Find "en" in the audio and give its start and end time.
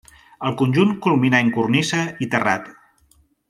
1.47-1.53